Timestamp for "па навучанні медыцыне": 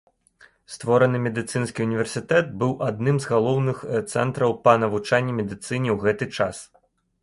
4.65-5.89